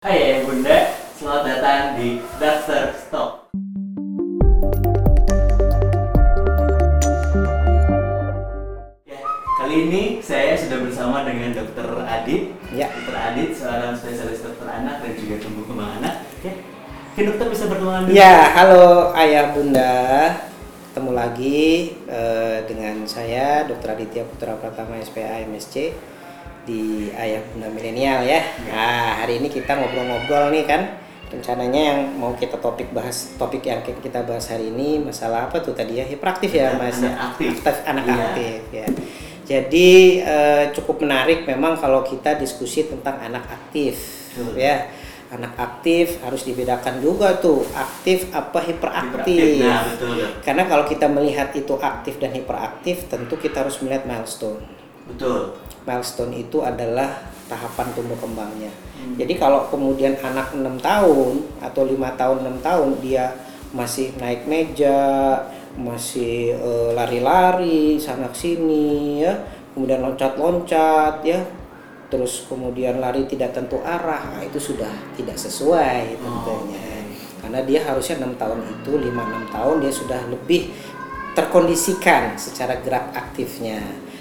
[0.00, 3.52] Hai Ayah Bunda, selamat datang di Daftar Stop.
[9.04, 9.20] Ya,
[9.60, 12.48] kali ini saya sudah bersama dengan Dokter Adit.
[12.72, 12.88] Ya.
[12.88, 16.24] Dokter Adit seorang spesialis dokter anak dan juga tumbuh kembang anak.
[16.48, 16.56] Ya,
[17.12, 18.16] mungkin dokter bisa perkenalan dulu.
[18.16, 19.96] Ya, halo ayah bunda.
[20.88, 24.00] Ketemu lagi eh, dengan saya Dr.
[24.00, 25.92] Aditya Putra Pratama SPA MSC
[26.70, 28.38] di Ayah Bunda Milenial ya.
[28.70, 30.82] Nah, hari ini kita ngobrol-ngobrol nih kan.
[31.30, 35.74] Rencananya yang mau kita topik bahas topik yang kita bahas hari ini masalah apa tuh
[35.74, 36.06] tadi ya?
[36.06, 36.98] Hiperaktif ya Mas.
[37.02, 37.54] Anak aktif.
[37.86, 38.14] anak Iya.
[38.30, 38.86] aktif ya.
[39.50, 39.90] Jadi
[40.22, 43.98] eh, cukup menarik memang kalau kita diskusi tentang anak aktif
[44.34, 44.58] Betul.
[44.58, 44.90] ya.
[45.30, 49.62] Anak aktif harus dibedakan juga tuh aktif apa hiperaktif.
[49.62, 50.18] Nah, betul.
[50.18, 50.30] Dok.
[50.42, 54.58] Karena kalau kita melihat itu aktif dan hiperaktif, tentu kita harus melihat milestone.
[55.06, 55.54] Betul.
[55.88, 58.70] Milestone itu adalah tahapan tumbuh kembangnya.
[58.70, 59.18] Hmm.
[59.18, 63.34] Jadi kalau kemudian anak 6 tahun atau lima tahun 6 tahun dia
[63.74, 65.40] masih naik meja,
[65.74, 69.34] masih eh, lari-lari sana sini ya,
[69.74, 71.40] kemudian loncat-loncat ya,
[72.10, 76.86] terus kemudian lari tidak tentu arah, nah, itu sudah tidak sesuai tentunya.
[77.40, 80.62] Karena dia harusnya enam tahun itu, 5-6 tahun dia sudah lebih
[81.34, 83.80] terkondisikan secara gerak aktifnya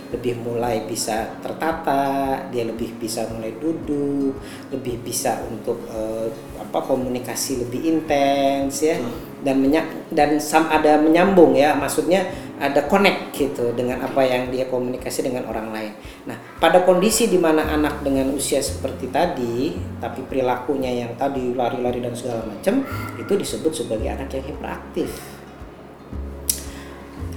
[0.09, 4.33] lebih mulai bisa tertata, dia lebih bisa mulai duduk,
[4.73, 9.13] lebih bisa untuk eh, apa komunikasi lebih intens ya Hmm.
[9.45, 12.27] dan menya dan sam ada menyambung ya, maksudnya
[12.59, 15.93] ada connect gitu dengan apa yang dia komunikasi dengan orang lain.
[16.27, 19.71] Nah, pada kondisi di mana anak dengan usia seperti tadi,
[20.03, 22.83] tapi perilakunya yang tadi lari-lari dan segala macam,
[23.15, 25.39] itu disebut sebagai anak yang hiperaktif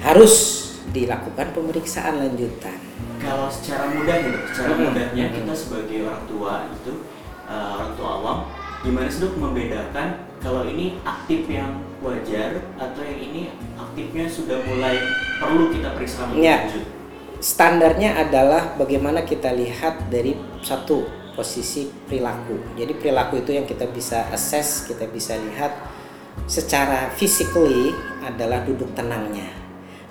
[0.02, 2.76] harus dilakukan pemeriksaan lanjutan.
[3.18, 4.82] Kalau secara mudah ya, secara Hmm.
[4.88, 5.34] mudahnya Hmm.
[5.40, 6.92] kita sebagai orang tua itu
[7.46, 8.38] uh, orang tua awam,
[8.82, 13.42] gimana sih dok membedakan kalau ini aktif yang wajar atau yang ini
[13.78, 14.98] aktifnya sudah mulai
[15.38, 16.66] perlu kita periksa lebih Ya.
[16.66, 16.84] lanjut?
[17.38, 22.74] Standarnya adalah bagaimana kita lihat dari satu posisi perilaku.
[22.74, 25.74] Jadi perilaku itu yang kita bisa assess, kita bisa lihat
[26.46, 27.90] secara physically
[28.22, 29.61] adalah duduk tenangnya.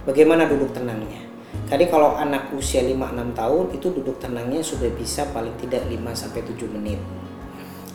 [0.01, 1.21] Bagaimana duduk tenangnya?
[1.69, 6.41] Tadi kalau anak usia 5-6 tahun itu duduk tenangnya sudah bisa paling tidak 5 sampai
[6.43, 6.99] 7 menit.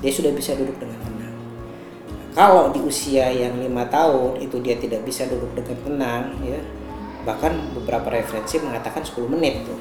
[0.01, 1.35] Dia sudah bisa duduk dengan tenang.
[2.37, 6.61] Kalau di usia yang lima tahun itu dia tidak bisa duduk dengan tenang, ya
[7.25, 9.81] bahkan beberapa referensi mengatakan 10 menit tuh.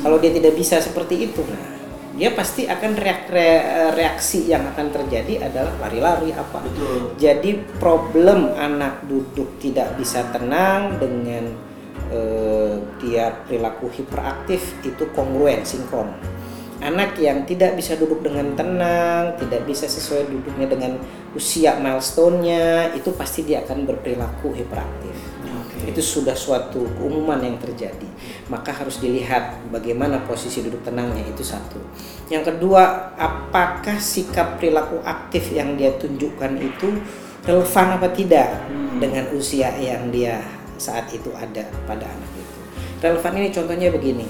[0.00, 1.75] Kalau dia tidak bisa seperti itu, nah
[2.16, 6.64] dia pasti akan reak- re- reaksi yang akan terjadi adalah lari-lari apa.
[6.64, 7.12] Betul.
[7.20, 11.44] Jadi problem anak duduk tidak bisa tenang dengan
[12.08, 16.08] eh, dia perilaku hiperaktif itu kongruen sinkron.
[16.76, 20.92] Anak yang tidak bisa duduk dengan tenang, tidak bisa sesuai duduknya dengan
[21.32, 25.16] usia milestone-nya, itu pasti dia akan berperilaku hiperaktif.
[25.84, 28.08] Itu sudah suatu keumuman yang terjadi.
[28.48, 31.76] Maka harus dilihat bagaimana posisi duduk tenangnya itu satu.
[32.32, 36.88] Yang kedua, apakah sikap perilaku aktif yang dia tunjukkan itu
[37.44, 38.98] relevan apa tidak Hmm.
[38.98, 40.40] dengan usia yang dia
[40.80, 42.56] saat itu ada pada anak itu.
[43.04, 44.26] Relevan ini contohnya begini.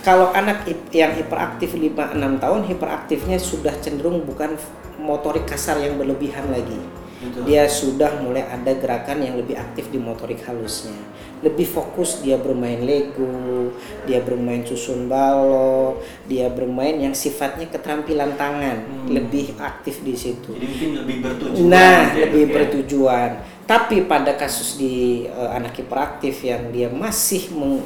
[0.00, 4.56] Kalau anak yang hiperaktif 5-6 tahun, hiperaktifnya sudah cenderung bukan
[4.96, 6.80] motorik kasar yang berlebihan lagi
[7.20, 7.42] Betul.
[7.44, 10.96] dia sudah mulai ada gerakan yang lebih aktif di motorik halusnya
[11.40, 13.72] lebih fokus dia bermain lego
[14.04, 19.12] dia bermain susun balok dia bermain yang sifatnya keterampilan tangan Hmm.
[19.12, 21.64] lebih aktif di situ Jadi mungkin lebih bertujuan.
[21.66, 22.52] nah ya, lebih ya?
[22.52, 23.30] bertujuan
[23.64, 27.84] tapi pada kasus di eh, anak hiperaktif yang dia masih meng-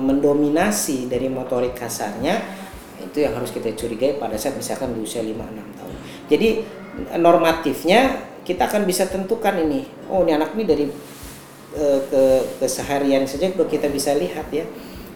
[0.00, 2.38] mendominasi dari motorik kasarnya
[2.98, 5.34] itu yang harus kita curigai pada saat misalkan di usia 5-6
[5.78, 5.94] tahun
[6.28, 6.48] jadi
[7.08, 8.00] eh, normatifnya
[8.48, 9.84] kita akan bisa tentukan ini.
[10.08, 10.84] Oh ini anak ini dari
[11.76, 12.22] eh, ke
[12.64, 14.64] keseharian saja kita bisa lihat ya.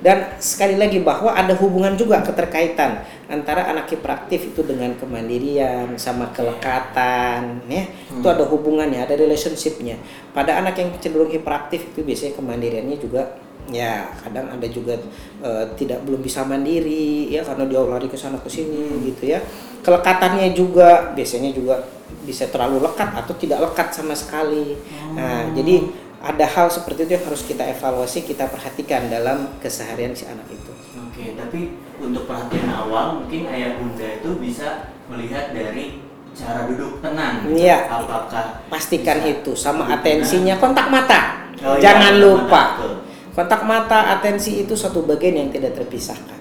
[0.02, 6.28] Dan sekali lagi bahwa ada hubungan juga keterkaitan antara anak hiperaktif itu dengan kemandirian sama
[6.34, 7.88] kelekatan ya.
[8.10, 9.96] Itu ada hubungannya ada relationshipnya.
[10.36, 14.98] Pada anak yang cenderung hiperaktif itu biasanya kemandiriannya juga ya kadang ada juga
[15.44, 19.38] eh, tidak belum bisa mandiri ya karena dia lari ke sana ke sini gitu ya.
[19.82, 21.82] Kelekatannya juga biasanya juga
[22.22, 24.78] bisa terlalu lekat atau tidak lekat sama sekali.
[25.14, 25.90] Nah jadi
[26.22, 30.70] ada hal seperti itu yang harus kita evaluasi kita perhatikan dalam keseharian si anak itu.
[30.94, 35.98] Oke, tapi untuk perhatian awal mungkin ayah bunda itu bisa melihat dari
[36.32, 37.50] cara duduk tenang.
[37.50, 37.90] Iya.
[37.90, 41.50] Apakah pastikan itu sama atensinya kontak mata.
[41.58, 42.62] Oh, iya, jangan kontak lupa.
[42.78, 43.01] mata.
[43.32, 46.40] Kontak mata atensi itu satu bagian yang tidak terpisahkan.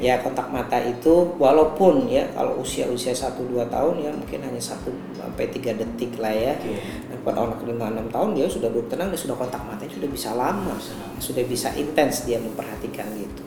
[0.00, 4.80] Ya kontak mata itu walaupun ya kalau usia-usia 1-2 tahun ya mungkin hanya 1
[5.12, 6.56] sampai 3 detik lah ya.
[6.56, 6.72] Oke.
[7.12, 10.32] Nah, pada anak 5-6 tahun dia sudah duduk tenang dia sudah kontak matanya sudah bisa
[10.32, 10.72] lama,
[11.20, 13.44] sudah bisa intens dia memperhatikan gitu.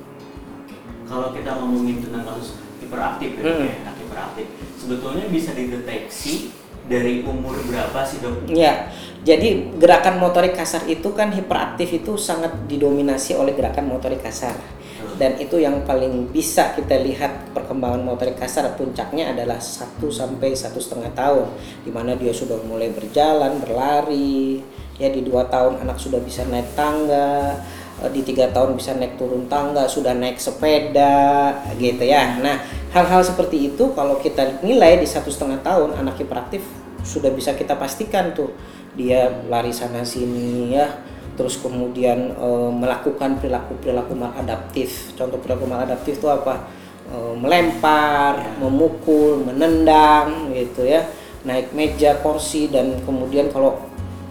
[1.10, 3.70] Kalau kita ngomongin tentang kasus hiperaktif ya, Hmm.
[3.90, 4.46] anak hiperaktif,
[4.78, 6.54] sebetulnya bisa dideteksi
[6.86, 8.46] dari umur berapa sih dok?
[8.54, 8.94] Ya,
[9.24, 14.52] jadi gerakan motorik kasar itu kan hiperaktif itu sangat didominasi oleh gerakan motorik kasar.
[14.52, 15.16] Betul.
[15.16, 20.76] Dan itu yang paling bisa kita lihat perkembangan motorik kasar puncaknya adalah 1 sampai satu
[20.76, 21.48] setengah tahun,
[21.88, 24.60] di mana dia sudah mulai berjalan, berlari.
[25.02, 27.58] Ya di dua tahun anak sudah bisa naik tangga,
[28.04, 31.50] eh, di tiga tahun bisa naik turun tangga, sudah naik sepeda,
[31.82, 32.38] gitu ya.
[32.38, 32.62] Nah
[32.94, 36.62] hal-hal seperti itu kalau kita nilai di satu setengah tahun anak hiperaktif
[37.02, 38.54] sudah bisa kita pastikan tuh
[38.94, 40.88] dia lari sana sini ya.
[41.34, 45.18] Terus kemudian eh, melakukan perilaku perilaku maladaptif.
[45.18, 46.70] Contoh perilaku maladaptif itu apa?
[47.10, 51.04] Eh, melempar memukul menendang gitu ya.
[51.44, 53.82] Naik meja kursi dan kemudian kalau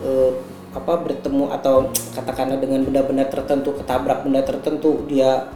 [0.00, 0.30] eh,
[0.72, 5.52] apa bertemu atau katakanlah dengan benda-benda tertentu ketabrak benda tertentu dia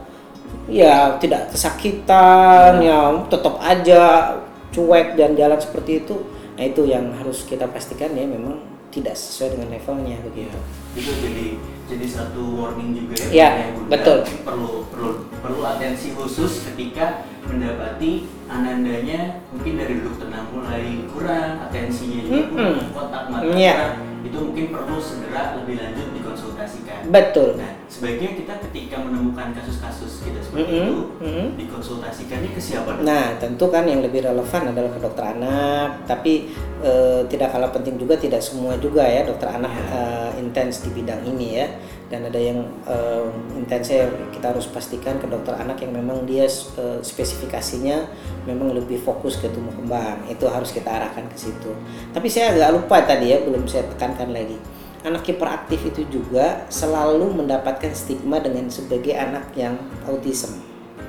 [0.68, 4.36] ya tidak kesakitan ya tetap aja
[4.76, 6.16] cuek dan jalan seperti itu.
[6.56, 10.56] Nah itu yang harus kita pastikan ya memang tidak sesuai dengan levelnya begitu
[10.96, 11.46] Itu jadi
[11.86, 13.70] jadi satu warning juga ya.
[13.76, 13.92] Bunda.
[13.92, 14.18] betul.
[14.42, 22.18] Perlu perlu perlu atensi khusus ketika mendapati anandanya mungkin dari duduk tenang mulai kurang, atensinya
[22.26, 22.50] juga Mm-mm.
[22.50, 23.94] kurang, kontak mata kurang.
[24.26, 27.00] Itu mungkin perlu segera lebih lanjut dikonsultasikan.
[27.12, 31.46] betul Nah, sebaiknya kita ketika menemukan kasus-kasus kita seperti Mm-mm, itu, mm-mm.
[31.54, 32.98] dikonsultasikannya ke siapa?
[33.00, 36.50] Nah, tentu kan yang lebih relevan adalah ke dokter anak, tapi
[36.82, 41.22] eh, tidak kalah penting juga tidak semua juga ya dokter anak eh, intens di bidang
[41.24, 41.68] ini ya.
[42.06, 43.26] Dan ada yang eh,
[43.58, 48.06] intensnya kita harus pastikan ke dokter anak yang memang dia eh, spesifikasinya
[48.46, 50.26] memang lebih fokus ke tumbuh kembang.
[50.26, 51.70] Itu harus kita arahkan ke situ.
[52.10, 54.58] Tapi saya agak lupa tadi ya, belum saya tekankan lagi.
[55.06, 60.58] Anak hiperaktif itu juga selalu mendapatkan stigma dengan sebagai anak yang autism.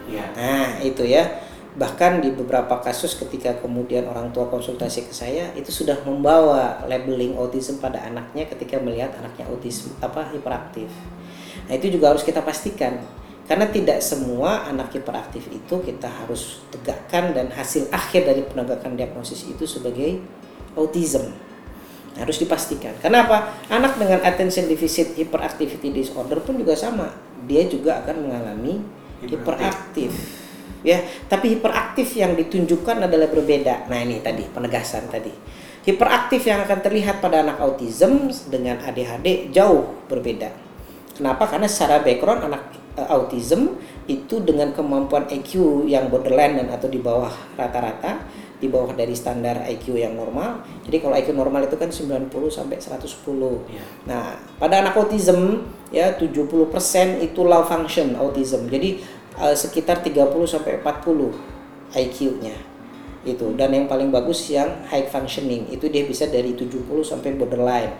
[0.05, 0.21] Iya.
[0.37, 1.25] Nah, itu ya.
[1.73, 7.33] Bahkan di beberapa kasus ketika kemudian orang tua konsultasi ke saya itu sudah membawa labeling
[7.41, 10.93] autism pada anaknya ketika melihat anaknya autism apa hiperaktif.
[11.65, 13.01] Nah, itu juga harus kita pastikan.
[13.49, 19.49] Karena tidak semua anak hiperaktif itu kita harus tegakkan dan hasil akhir dari penegakan diagnosis
[19.49, 20.21] itu sebagai
[20.77, 21.33] autism
[22.17, 22.97] harus dipastikan.
[22.99, 23.57] Kenapa?
[23.69, 27.13] Anak dengan attention deficit hyperactivity disorder pun juga sama.
[27.45, 28.81] Dia juga akan mengalami
[29.23, 30.11] hiperaktif.
[30.85, 33.89] Ya, tapi hiperaktif yang ditunjukkan adalah berbeda.
[33.89, 35.33] Nah, ini tadi penegasan tadi.
[35.87, 40.51] Hiperaktif yang akan terlihat pada anak autism dengan ADHD jauh berbeda.
[41.15, 41.49] Kenapa?
[41.49, 42.63] Karena secara background anak
[42.99, 48.21] eh, autism itu dengan kemampuan IQ yang borderline dan atau di bawah rata-rata,
[48.57, 50.65] di bawah dari standar IQ yang normal.
[50.89, 53.05] Jadi kalau IQ normal itu kan 90 sampai 110.
[53.69, 53.83] Iya.
[54.09, 58.65] Nah, pada anak autism ya 70% itu low function autism.
[58.65, 59.05] Jadi
[59.37, 62.57] eh, sekitar 30 sampai 40 IQ-nya.
[63.21, 63.53] Itu.
[63.53, 65.69] Dan yang paling bagus yang high functioning.
[65.69, 67.93] Itu dia bisa dari 70 sampai borderline.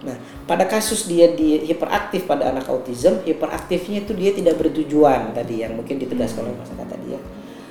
[0.00, 0.16] Nah,
[0.48, 5.76] pada kasus dia di hiperaktif pada anak autism, hiperaktifnya itu dia tidak bertujuan tadi yang
[5.76, 7.20] mungkin ditegaskan oleh Mas tadi ya.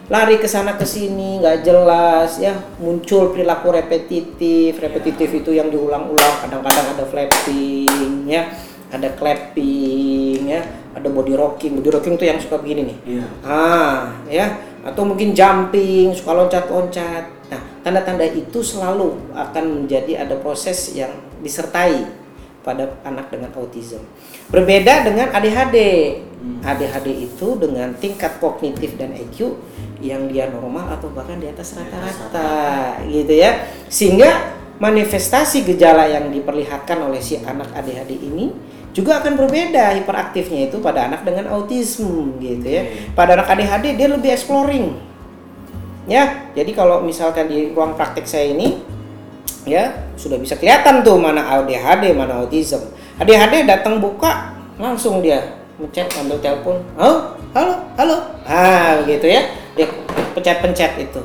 [0.10, 4.82] Lari ke sana ke sini nggak jelas ya, muncul perilaku repetitif.
[4.82, 8.50] Repetitif itu yang diulang-ulang, kadang-kadang ada flapping ya,
[8.90, 10.66] ada clapping ya,
[10.98, 11.78] ada body rocking.
[11.78, 12.98] Body rocking itu yang suka begini nih.
[13.06, 13.26] Iya.
[13.46, 14.46] Ah, ya,
[14.82, 17.30] atau mungkin jumping, suka loncat-loncat.
[17.54, 21.14] Nah, tanda-tanda itu selalu akan menjadi ada proses yang
[21.46, 22.19] disertai
[22.62, 24.04] pada anak dengan autism.
[24.52, 25.78] Berbeda dengan ADHD.
[26.40, 26.64] Hmm.
[26.64, 29.60] ADHD itu dengan tingkat kognitif dan IQ
[30.00, 33.68] yang dia normal atau bahkan di atas rata-rata, gitu ya.
[33.92, 38.56] Sehingga manifestasi gejala yang diperlihatkan oleh si anak ADHD ini
[38.96, 43.12] juga akan berbeda hiperaktifnya itu pada anak dengan autism gitu ya.
[43.14, 44.96] Pada anak ADHD dia lebih exploring.
[46.10, 48.82] Ya, jadi kalau misalkan di ruang praktek saya ini
[49.68, 52.84] ya sudah bisa kelihatan tuh mana ADHD, mana autism.
[53.20, 56.80] ADHD datang buka langsung dia mencet ambil telepon.
[56.96, 58.18] Halo, halo, halo.
[58.48, 59.48] Ah, gitu ya.
[59.76, 59.88] Dia
[60.36, 61.22] pencet-pencet itu.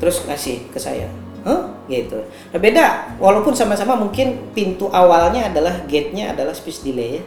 [0.00, 1.08] Terus kasih ke saya.
[1.44, 1.74] Huh?
[1.88, 2.16] gitu.
[2.52, 2.84] Nah, beda
[3.20, 7.22] walaupun sama-sama mungkin pintu awalnya adalah gate-nya adalah speech delay ya.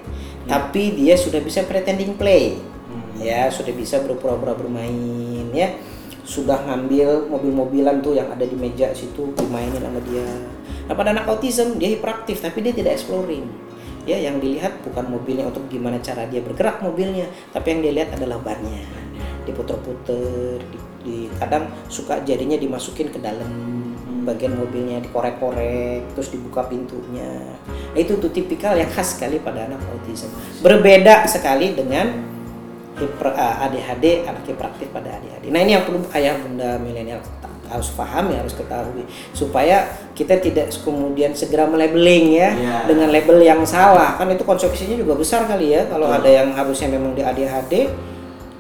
[0.48, 2.58] Tapi dia sudah bisa pretending play.
[2.88, 3.22] Hmm.
[3.22, 5.78] Ya, sudah bisa berpura-pura bermain ya.
[6.28, 10.28] Sudah ngambil mobil-mobilan tuh yang ada di meja situ dimainin sama dia.
[10.92, 13.48] Nah, pada anak autism dia hiperaktif tapi dia tidak exploring.
[14.04, 18.10] Ya, yang dilihat bukan mobilnya untuk gimana cara dia bergerak mobilnya, tapi yang dia lihat
[18.20, 18.84] adalah bannya.
[19.48, 23.48] diputer-puter di, di- kadang suka jadinya dimasukin ke dalam
[24.28, 29.80] bagian mobilnya dikorek-korek terus dibuka pintunya nah, itu tuh tipikal yang khas sekali pada anak
[29.88, 30.28] autism
[30.60, 32.12] berbeda sekali dengan
[32.98, 37.22] hiper, ah, ADHD anak hiperaktif pada ADHD nah ini yang perlu ayah bunda milenial
[37.68, 39.04] harus paham ya harus ketahui.
[39.36, 39.86] Supaya
[40.16, 42.78] kita tidak kemudian segera melabeling ya Iya.
[42.88, 44.16] dengan label yang salah.
[44.16, 46.20] Kan itu konsekuensinya juga besar kali ya kalau Betul.
[46.24, 47.92] ada yang harusnya memang di ADHD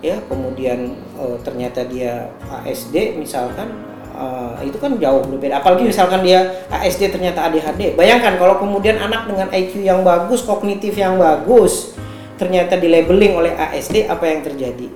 [0.03, 3.71] ya kemudian eh, ternyata dia ASD misalkan
[4.13, 5.63] eh, itu kan jauh berbeda.
[5.63, 10.93] Apalagi misalkan dia ASD ternyata ADHD bayangkan kalau kemudian anak dengan IQ yang bagus kognitif
[10.99, 11.95] yang bagus
[12.37, 14.87] ternyata di labeling oleh ASD apa yang terjadi?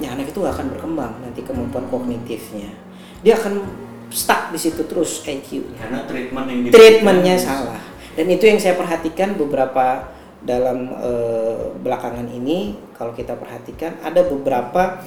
[0.00, 2.72] Ya anak itu nggak akan berkembang nanti kemampuan kognitifnya.
[3.20, 3.60] Dia akan
[4.08, 7.80] stuck di situ terus IQ-nya Karena treatment yang diberikan- treatmentnya salah.
[8.16, 10.08] Dan itu yang saya perhatikan beberapa
[10.40, 15.04] dalam eh, belakangan ini kalau kita perhatikan ada beberapa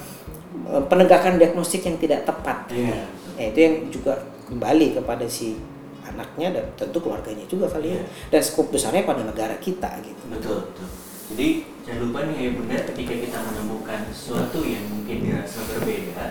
[0.70, 2.70] eh, penegakan diagnostik yang tidak tepat.
[2.70, 3.02] Iya.
[3.34, 4.14] Ya, itu yang juga
[4.46, 5.58] kembali kepada si
[6.06, 7.98] anaknya dan tentu keluarganya juga kali ya.
[7.98, 8.04] Iya.
[8.30, 10.22] dan skup besarnya pada negara kita gitu.
[10.30, 10.86] Betul, betul.
[11.24, 11.48] Jadi
[11.82, 16.26] jangan lupa nih ya bunda, ketika kita menemukan sesuatu yang mungkin dirasa berbeda,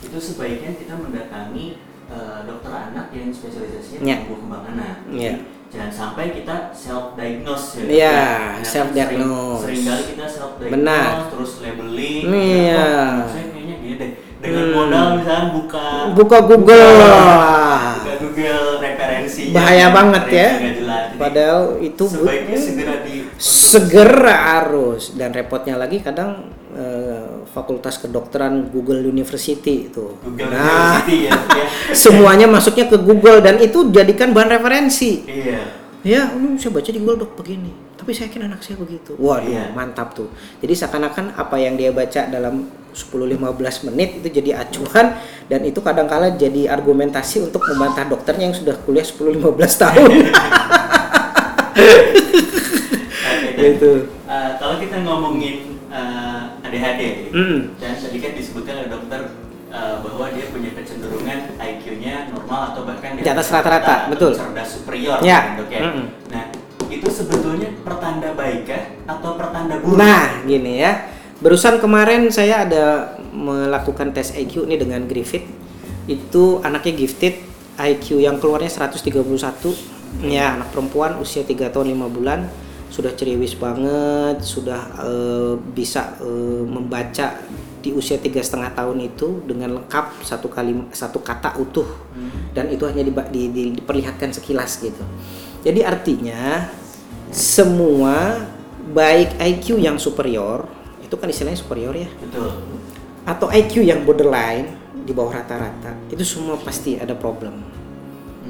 [0.00, 1.66] itu sebaiknya kita mendatangi
[2.08, 4.16] eh, dokter anak yang spesialisasinya Ya.
[4.24, 4.96] tumbuh kembang anak.
[5.12, 5.32] Ya.
[5.68, 7.84] Jangan sampai kita self diagnose ya.
[7.84, 8.20] Iya,
[8.56, 9.60] Karena self-diagnose.
[9.60, 11.08] Sering, kali kita self diagnose, Benar.
[11.28, 12.24] terus labeling.
[12.24, 12.88] Iya.
[13.20, 14.10] "Wah, saya kayaknya gini deh.
[14.38, 14.74] Dengan Hmm.
[14.78, 22.54] modal misalnya buka buka Google buka Google referensi bahaya banget ya Jadi, padahal itu sebaiknya
[22.54, 22.87] segera
[23.38, 25.14] segera harus.
[25.14, 30.18] Dan repotnya lagi kadang eh, fakultas kedokteran Google University itu.
[30.20, 31.66] Google nah University ya, ya.
[31.94, 35.22] semuanya masuknya ke Google dan itu jadikan bahan referensi.
[35.24, 35.62] Iya.
[36.06, 37.70] ya ini saya baca di Google dok begini.
[37.98, 39.14] Tapi saya yakin anak saya begitu.
[39.18, 39.70] Waduh Iya.
[39.74, 40.30] mantap tuh.
[40.58, 45.14] Jadi seakan-akan apa yang dia baca dalam 10-15 menit itu jadi acuan
[45.46, 49.38] dan itu kadang-kala jadi argumentasi untuk membantah dokternya yang sudah kuliah 10-15
[49.78, 50.10] tahun
[53.58, 53.92] Dan, Gitu.
[54.24, 55.56] eh, kalau kita ngomongin
[55.88, 57.58] eh, ADHD, Mm.
[57.80, 59.20] dan tadi kan disebutkan oleh dokter
[59.68, 64.32] eh, bahwa dia punya kecenderungan IQ-nya normal atau bahkan Di atas rata-rata, betul.
[64.32, 65.40] cerdas superior, Ya.
[65.42, 65.80] kan, dok ya.
[65.84, 66.04] Mm-mm.
[66.28, 66.44] Nah,
[66.88, 70.00] itu sebetulnya pertanda baikkah atau pertanda buruk?
[70.00, 71.12] Nah, gini ya.
[71.38, 72.84] Barusan kemarin saya ada
[73.28, 75.44] melakukan tes IQ nih dengan Griffith.
[76.04, 77.36] Itu anaknya gifted,
[77.76, 79.76] IQ yang keluarnya 131.
[80.24, 82.48] Ya, anak perempuan usia 3 tahun 5 bulan.
[82.88, 87.36] Sudah ceriwis banget, sudah eh, bisa eh, membaca
[87.78, 91.86] di usia tiga setengah tahun itu dengan lengkap satu kali satu kata utuh.
[92.50, 95.04] Dan itu hanya diba- di- di- diperlihatkan sekilas gitu.
[95.62, 96.66] Jadi artinya
[97.28, 98.46] semua
[98.88, 100.64] baik IQ yang superior
[101.04, 102.08] itu kan istilahnya superior ya?
[102.08, 102.50] Betul.
[103.28, 104.72] atau IQ yang borderline
[105.04, 107.60] di bawah rata-rata itu semua pasti ada problem.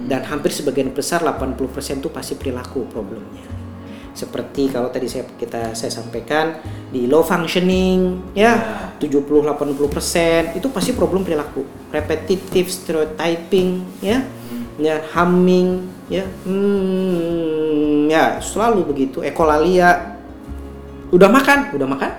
[0.06, 3.42] Dan hampir sebagian besar 80% itu pasti perilaku problemnya
[4.18, 6.58] seperti kalau tadi saya kita saya sampaikan
[6.90, 11.62] di low functioning ya 70-80% itu pasti problem perilaku.
[11.94, 14.26] Repetitive stereotyping ya
[14.74, 19.22] ya humming ya hmm, ya selalu begitu.
[19.22, 20.18] Ekolalia.
[21.14, 21.70] Udah makan?
[21.78, 22.10] Udah makan?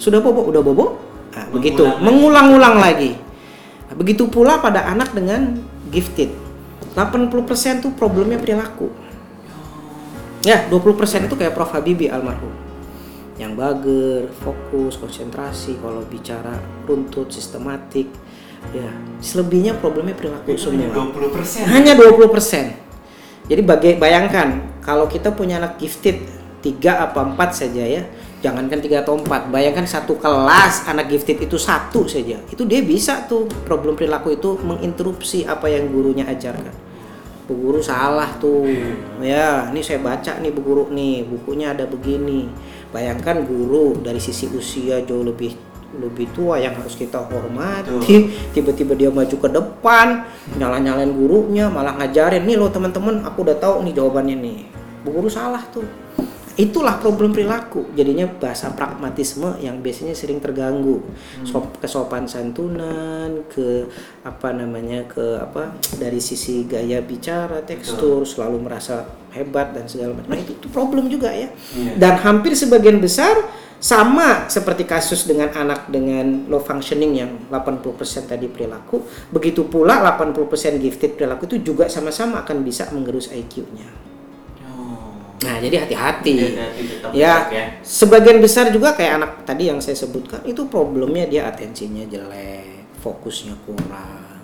[0.00, 0.48] Sudah bobo?
[0.48, 0.96] Udah bobo?
[1.36, 1.84] Nah, begitu.
[1.84, 2.08] Mengulang lagi.
[2.08, 3.12] mengulang-ulang lagi.
[3.86, 5.60] Nah, begitu pula pada anak dengan
[5.92, 6.32] gifted.
[6.96, 9.01] 80% tuh problemnya perilaku
[10.42, 12.50] ya 20% itu kayak Prof Habibie almarhum
[13.40, 16.52] yang bager, fokus, konsentrasi kalau bicara
[16.84, 18.06] runtut, sistematik
[18.70, 18.86] ya
[19.18, 21.66] selebihnya problemnya perilaku Itu hanya semua 20%.
[21.66, 22.66] hanya 20%.
[23.50, 26.22] Jadi baga- bayangkan kalau kita punya anak gifted
[26.62, 28.06] 3 apa 4 saja ya.
[28.42, 32.38] Jangankan 3 atau 4, bayangkan satu kelas anak gifted itu satu saja.
[32.50, 36.74] Itu dia bisa tuh problem perilaku itu menginterupsi apa yang gurunya ajarkan.
[37.46, 38.66] Bu guru salah tuh.
[39.18, 42.46] Ya, ini saya baca nih Bu guru nih, bukunya ada begini.
[42.94, 49.12] Bayangkan guru dari sisi usia jauh lebih lebih tua yang harus kita hormati tiba-tiba dia
[49.12, 50.24] maju ke depan
[50.56, 54.58] nyala-nyalain gurunya malah ngajarin nih lo teman-teman aku udah tahu nih jawabannya nih
[55.04, 55.84] bu guru salah tuh
[56.56, 57.92] itulah problem perilaku.
[57.96, 61.00] Jadinya bahasa pragmatisme yang biasanya sering terganggu.
[61.48, 63.88] Sop- kesopan santunan ke
[64.22, 70.28] apa namanya ke apa dari sisi gaya bicara tekstur selalu merasa hebat dan segala macam.
[70.28, 71.48] Nah itu, itu problem juga ya.
[71.72, 71.96] Iya.
[71.96, 73.34] dan hampir sebagian besar
[73.82, 79.02] sama seperti kasus dengan anak dengan low functioning yang 80% tadi perilaku,
[79.34, 84.11] begitu pula 80% gifted perilaku itu juga sama-sama akan bisa menggerus IQ-nya.
[85.42, 86.34] Nah, jadi hati-hati.
[87.12, 87.66] Ya, ya.
[87.82, 93.58] sebagian besar juga kayak anak tadi yang saya sebutkan itu problemnya dia atensinya jelek, fokusnya
[93.66, 94.40] kurang.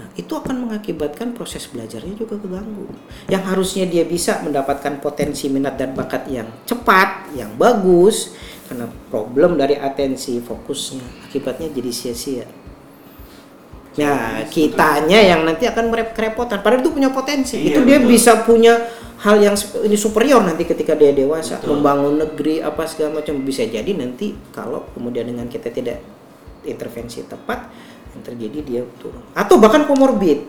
[0.00, 2.88] Nah, itu akan mengakibatkan proses belajarnya juga keganggu.
[3.28, 8.32] Yang harusnya dia bisa mendapatkan potensi minat dan bakat yang cepat, yang bagus,
[8.66, 12.48] karena problem dari atensi, fokusnya, akibatnya jadi sia-sia.
[13.94, 16.66] Nah, kitanya yang nanti akan merep kerepotan.
[16.66, 17.62] Padahal itu punya potensi.
[17.62, 18.10] Iya, itu dia betul.
[18.10, 18.74] bisa punya
[19.24, 19.56] hal yang
[19.88, 21.80] ini superior nanti ketika dia dewasa, Betul.
[21.80, 26.04] membangun negeri apa segala macam bisa jadi nanti kalau kemudian dengan kita tidak
[26.68, 27.72] intervensi tepat
[28.12, 29.24] yang terjadi dia turun.
[29.32, 30.44] Atau bahkan komorbid.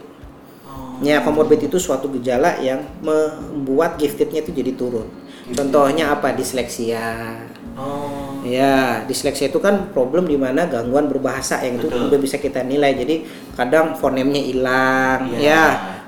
[0.68, 5.08] Oh, Ya, komorbid itu suatu gejala yang membuat giftednya itu jadi turun.
[5.56, 6.34] Contohnya apa?
[6.36, 7.38] Disleksia.
[7.80, 12.60] oh, Ya, disleksia itu kan problem di mana gangguan berbahasa yang itu udah bisa kita
[12.66, 12.92] nilai.
[12.98, 13.24] Jadi
[13.56, 15.40] kadang fonemnya hilang, Iya.
[15.42, 15.64] ya.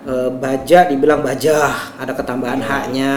[0.07, 2.69] Eh, baja dibilang bajah, ada ketambahan Iya.
[2.71, 3.13] haknya.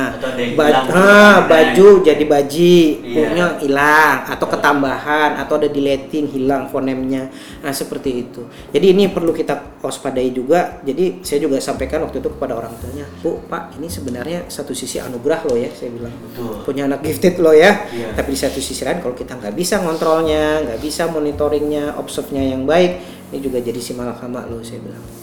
[0.59, 3.14] Ba- ah, baju jadi baji, Iya.
[3.14, 4.59] hurufnya hilang atau Betul.
[4.59, 7.30] ketambahan atau ada deleting hilang fonemnya.
[7.62, 8.42] Nah, seperti itu.
[8.75, 10.82] Jadi ini perlu kita waspadai juga.
[10.82, 14.99] Jadi saya juga sampaikan waktu itu kepada orang tuanya, "Bu, Pak, ini sebenarnya satu sisi
[14.99, 16.66] anugerah loh ya," saya bilang betul.
[16.66, 17.87] punya anak gifted loh ya.
[17.94, 18.18] Iya.
[18.18, 22.66] Tapi di satu sisi lain kalau kita nggak bisa ngontrolnya, nggak bisa monitoringnya, observe-nya yang
[22.66, 22.99] baik,
[23.30, 25.20] ini juga jadi si malakama loh saya bilang.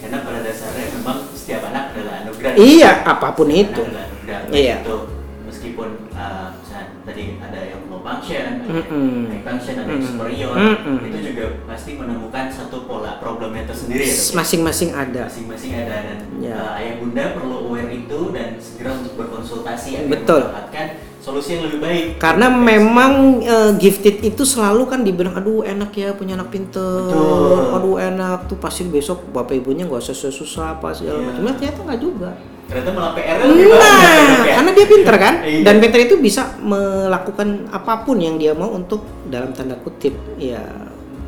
[0.00, 2.52] Karena pada dasarnya memang setiap anak adalah anugerah.
[2.56, 3.82] Iya, apa pun itu.
[3.84, 4.40] anugerah.
[4.48, 4.76] Iya.
[4.80, 4.96] Itu
[5.44, 9.28] meskipun uh, misalnya tadi ada yang low function, yang Mm-mm.
[9.28, 10.14] high function, ada yang Mm-mm.
[10.16, 10.96] superior, Mm-mm.
[11.04, 14.14] itu juga pasti menemukan satu pola problemnya tersendiri ya.
[14.14, 14.34] Dok, ya?
[14.40, 15.22] Masing-masing ada.
[15.28, 16.56] masing-masing ada dan Ya.
[16.56, 20.42] uh, ayah bunda perlu aware itu dan segera untuk berkonsultasi agar Betul.
[20.48, 20.86] mendapatkan
[21.20, 22.04] solusi yang lebih baik.
[22.16, 27.76] Karena memang eh, gifted itu selalu kan dibilang aduh enak ya punya anak pinter, Betul.
[27.76, 31.26] aduh enak tuh pasti besok bapak ibunya nggak usah susah-susah apa segala Iya.
[31.28, 31.42] macam.
[31.44, 32.30] Nah, ternyata nggak juga.
[32.70, 33.82] ternyata malah PR lebih banyak.
[33.82, 33.98] Nah,
[34.30, 34.54] Dok, ya?
[34.54, 35.62] karena dia pinter kan, Iya.
[35.66, 40.62] dan pinter itu bisa melakukan apa pun yang dia mau untuk dalam tanda kutip ya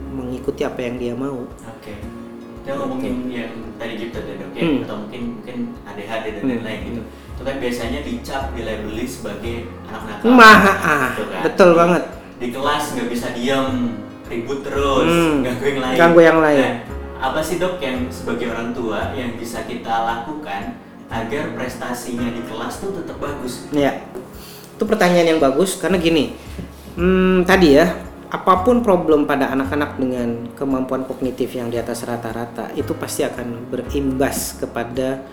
[0.09, 1.43] mengikuti apa yang dia mau.
[1.43, 1.99] Oke.
[2.63, 4.79] Kita ngomongin yang tadi gifted ya dok ya, Hmm.
[4.87, 6.51] atau mungkin mungkin ADHD dan Hmm.
[6.55, 7.03] lain-lain gitu.
[7.43, 10.31] Itu kan biasanya dicap, dilabeli sebagai anak nakal.
[10.31, 11.43] Mah, ah, Gitu kan.
[11.43, 12.03] betul Di- banget.
[12.39, 13.71] Di kelas nggak bisa diam,
[14.31, 15.43] ribut terus, Hmm.
[15.43, 15.97] ganggu yang lain.
[15.99, 16.63] Ganggu yang lain.
[16.63, 16.75] Nah,
[17.19, 20.79] apa sih dok yang sebagai orang tua yang bisa kita lakukan
[21.11, 23.67] agar prestasinya di kelas tuh tetap bagus?
[23.75, 24.07] Ya,
[24.79, 26.39] itu pertanyaan yang bagus karena gini,
[26.95, 27.91] hmm, tadi ya,
[28.31, 33.67] apa pun problem pada anak-anak dengan kemampuan kognitif yang di atas rata-rata itu pasti akan
[33.67, 35.27] berimbas kepada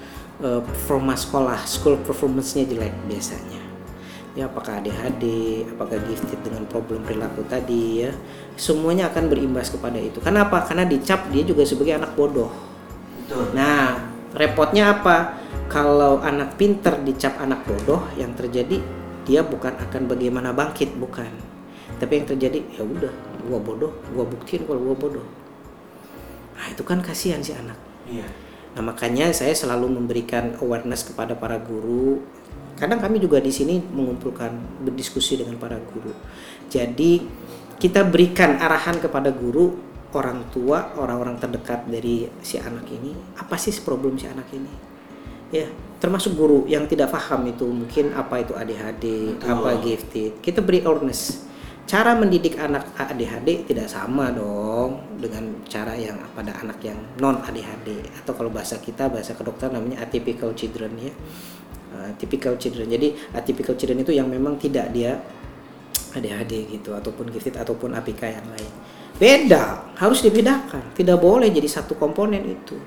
[0.43, 3.62] eh, performa sekolah, school performance-nya jelek biasanya.
[4.38, 5.25] Ya, apakah ADHD,
[5.73, 8.13] apakah gifted dengan problem perilaku tadi ya,
[8.56, 10.21] semuanya akan berimbas kepada itu.
[10.23, 10.63] Kenapa?
[10.63, 12.54] Karena dicap dia juga sebagai anak bodoh.
[13.25, 13.52] Betul.
[13.58, 13.99] Nah,
[14.38, 15.36] repotnya apa?
[15.67, 18.80] Kalau anak pinter dicap anak bodoh, yang terjadi
[19.28, 21.30] dia bukan akan bagaimana bangkit, bukan.
[21.99, 23.13] Tapi yang terjadi ya udah,
[23.45, 25.28] gua bodoh, gua buktiin kalau gua bodoh.
[26.56, 27.78] Nah, itu kan kasihan si anak.
[28.10, 28.49] Iya.
[28.77, 32.21] Nah, makanya saya selalu memberikan awareness kepada para guru.
[32.77, 36.13] Kadang kami juga di sini mengumpulkan berdiskusi dengan para guru.
[36.69, 37.25] Jadi,
[37.79, 39.75] kita berikan arahan kepada guru,
[40.13, 44.71] orang tua, orang-orang terdekat dari si anak ini, apa sih problem si anak ini?
[45.49, 45.65] Ya,
[45.97, 49.49] termasuk guru yang tidak paham itu mungkin apa itu ADHD, Betul.
[49.49, 50.32] apa gifted.
[50.45, 51.49] Kita beri awareness.
[51.89, 58.06] Cara mendidik anak ADHD tidak sama dong dengan cara yang pada anak yang non ADHD
[58.13, 61.10] atau kalau bahasa kita bahasa kedokteran namanya atypical children ya.
[61.89, 62.93] Uh, typical children.
[62.93, 65.17] Jadi atypical children itu yang memang tidak dia
[66.13, 68.71] ADHD gitu ataupun gifted ataupun APK yang lain.
[69.17, 70.93] Beda, harus dibedakan.
[70.93, 72.78] Tidak boleh jadi satu komponen itu.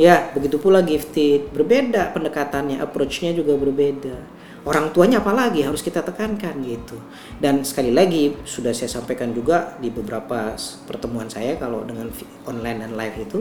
[0.00, 4.16] Ya, begitu pula gifted, berbeda pendekatannya, approach-nya juga berbeda.
[4.64, 6.96] Orang tuanya apalagi harus kita tekankan gitu.
[7.36, 10.56] Dan sekali lagi sudah saya sampaikan juga di beberapa
[10.88, 12.08] pertemuan saya kalau dengan
[12.48, 13.38] online dan live itu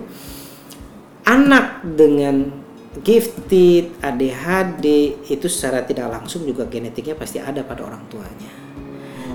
[1.24, 2.52] anak dengan
[3.02, 4.86] gifted, ADHD
[5.32, 8.52] itu secara tidak langsung juga genetiknya pasti ada pada orang tuanya.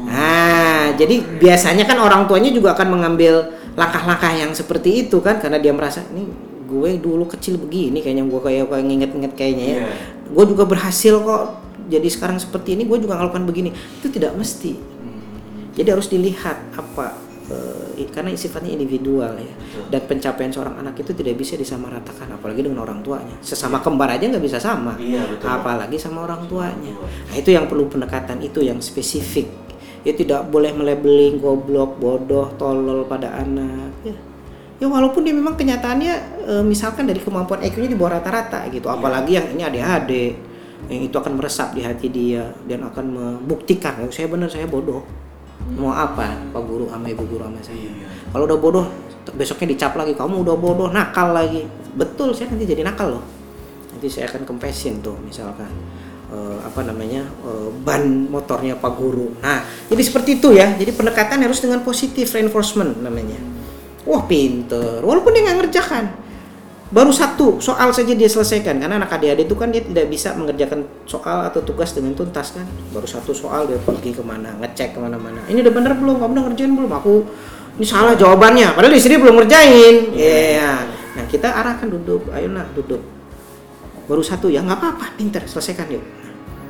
[0.08, 5.58] Nah, jadi biasanya kan orang tuanya juga akan mengambil langkah-langkah yang seperti itu kan karena
[5.58, 6.28] dia merasa ini
[6.68, 9.78] gue dulu kecil begini kayaknya gue kayak kayak nginget-nginget kayaknya ya.
[9.80, 9.88] Iya.
[10.28, 13.72] Gue juga berhasil kok jadi sekarang seperti ini gue juga melakukan begini.
[13.72, 14.76] Itu tidak mesti.
[14.76, 15.20] Hmm.
[15.72, 17.16] Jadi harus dilihat apa
[17.48, 19.54] eh, karena sifatnya individual ya.
[19.88, 23.34] Dan pencapaian seorang anak itu tidak bisa disamaratakan apalagi dengan orang tuanya.
[23.40, 24.94] Sesama kembar aja nggak bisa sama.
[25.00, 25.48] Iya, betul.
[25.48, 26.92] Apalagi sama orang tuanya.
[26.94, 29.48] Nah, itu yang perlu pendekatan itu yang spesifik.
[30.06, 33.90] Ya tidak boleh melabeling goblok, bodoh, tolol pada anak.
[34.06, 34.14] Ya.
[34.78, 36.14] Ya walaupun dia memang kenyataannya
[36.46, 38.86] eh, misalkan dari kemampuan IQ-nya di bawah rata-rata gitu.
[38.86, 38.94] Iya.
[38.94, 40.12] Apalagi yang ini ADHD.
[40.86, 45.02] Yang itu akan meresap di hati dia dan akan membuktikan "Oh, saya benar saya bodoh.
[45.74, 47.90] Mau apa pak guru sama ibu guru sama saya?
[47.90, 48.06] Iya.
[48.30, 48.86] kalau udah bodoh
[49.34, 51.66] besoknya dicap lagi kamu udah bodoh nakal lagi.
[51.92, 53.24] Betul saya nanti jadi nakal loh.
[53.92, 55.68] Nanti saya akan kempesin tuh misalkan
[56.30, 59.34] eh, apa namanya eh, ban motornya pak guru.
[59.42, 60.72] Nah jadi seperti itu ya.
[60.78, 63.36] Jadi pendekatan harus dengan positif reinforcement namanya.
[64.08, 65.04] Wah pinter.
[65.04, 66.27] Walaupun dia nggak ngerjakan
[66.88, 70.88] baru satu soal saja dia selesaikan karena anak adik-adik itu kan dia tidak bisa mengerjakan
[71.04, 72.64] soal atau tugas dengan tuntas kan.
[72.92, 75.44] Baru satu soal dia pergi ke mana ngecek ke mana-mana.
[75.48, 76.16] Ini udah bener belum?
[76.16, 76.92] Kamu udah ngerjain belum?
[76.96, 77.14] Aku
[77.78, 78.72] ini salah jawabannya.
[78.72, 79.94] Padahal di sini belum ngerjain.
[80.16, 80.72] Iya
[81.18, 82.30] nah kita arahkan duduk.
[82.32, 83.02] Ayo nak duduk.
[84.08, 86.04] Baru satu ya nggak apa-apa pinter selesaikan yuk.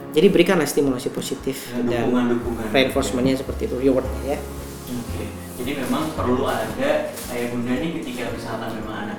[0.09, 2.73] Jadi berikanlah stimulasi positif Ya, dan dukungan-dukungan.
[2.73, 4.41] reinforcementnya seperti itu reward ya.
[4.89, 5.29] Oke,
[5.61, 9.18] jadi memang perlu ada ayah bunda nih ketika misalkan memang anaknya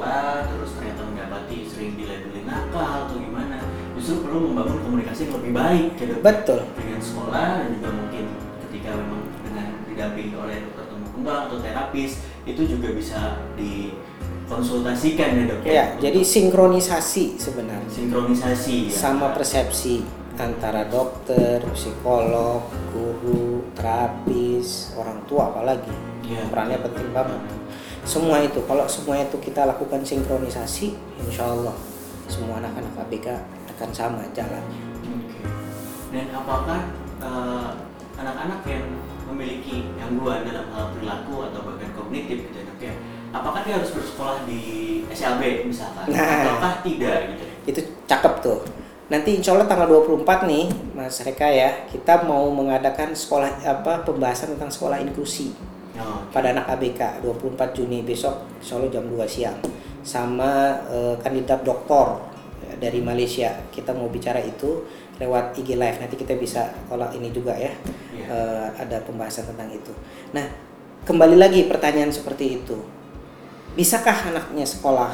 [0.00, 3.56] bersekolah, terus ternyata mendapati sering dilabelin nakal atau gimana,
[3.96, 6.14] justru perlu membangun komunikasi yang lebih baik gitu.
[6.24, 8.24] betul dengan sekolah dan juga mungkin
[8.68, 12.10] ketika memang dengan didampingi oleh dokter tumbuh kembang atau terapis
[12.48, 13.20] itu juga bisa
[13.60, 18.96] dikonsultasikan ya dok ya jadi sinkronisasi sebenarnya sinkronisasi ya.
[18.96, 20.00] sama persepsi
[20.40, 22.64] antara dokter, psikolog,
[22.96, 25.92] guru, terapis, orang tua apalagi
[26.30, 26.46] Iya.
[26.46, 27.59] perannya penting banget.
[28.10, 31.78] Semua itu kalau semua itu kita lakukan sinkronisasi, insya Allah
[32.26, 33.38] semua anak-anak ABK
[33.70, 34.82] akan sama jalannya.
[35.06, 35.38] Oke.
[36.10, 36.90] Dan apakah
[37.22, 37.70] eh,
[38.18, 38.82] anak-anak yang
[39.30, 42.94] memiliki gangguan dalam hal perilaku atau bahkan kognitif gitu ya ya,
[43.30, 44.60] apakah dia harus bersekolah di
[45.06, 46.50] SLB misalkan, Nah.
[46.50, 47.44] ataukah tidak gitu?
[47.70, 48.58] Itu cakep tuh.
[49.06, 54.54] Nanti insya Allah tanggal 24 nih Mas Reka ya Kita mau mengadakan sekolah apa pembahasan
[54.54, 55.50] tentang sekolah inklusi
[56.30, 59.58] pada anak ABK 24 Juni besok Allah jam 2 siang.
[60.00, 62.22] Sama eh, kandidat doktor
[62.64, 63.50] eh, dari Malaysia.
[63.68, 64.86] Kita mau bicara itu
[65.20, 66.00] lewat IG Live.
[66.00, 67.74] Nanti kita bisa kalau ini juga ya.
[68.14, 68.26] Iya.
[68.30, 69.92] eh, ada pembahasan tentang itu.
[70.32, 70.46] Nah
[71.04, 72.78] kembali lagi pertanyaan seperti itu.
[73.74, 75.12] Bisakah anaknya sekolah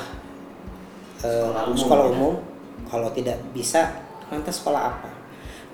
[1.25, 2.13] eh, Sekolah umum, sekolah ya?
[2.13, 2.35] umum?
[2.87, 5.11] Kalau tidak bisa lantas sekolah apa?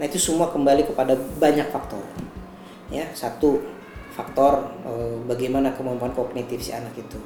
[0.01, 2.03] Nah itu semua kembali kepada banyak faktor.
[2.89, 3.82] Ya satu
[4.13, 7.17] faktor eh, bagaimana kemampuan kognitif si anak itu.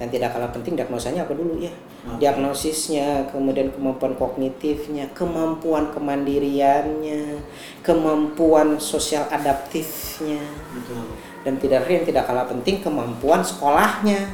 [0.00, 1.60] Dan tidak kalah penting diagnosanya apa dulu?
[1.60, 1.68] Ya
[2.08, 2.24] Oke.
[2.24, 7.44] diagnosisnya kemudian kemampuan kognitifnya kemampuan kemandiriannya
[7.84, 10.40] kemampuan sosial adaptifnya.
[10.72, 11.04] Betul.
[11.40, 14.28] dan tidak yang tidak kalah penting kemampuan sekolahnya.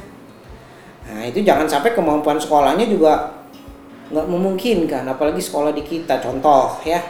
[1.07, 3.43] Nah itu jangan sampai kemampuan sekolahnya juga
[4.11, 6.23] nggak memungkinkan apalagi sekolah di kita.
[6.23, 7.03] Contoh ya.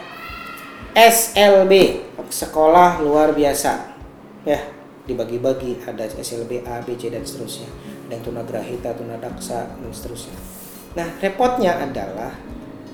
[0.97, 1.73] SLB
[2.29, 3.93] sekolah luar biasa.
[4.45, 4.76] Ya
[5.07, 7.71] dibagi-bagi ada SLB A B C dan seterusnya.
[8.11, 10.35] Yang tunagrahita tunadaksa dan seterusnya.
[10.99, 12.35] Nah repotnya adalah